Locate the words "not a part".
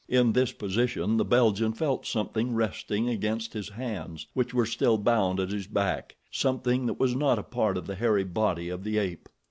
7.15-7.77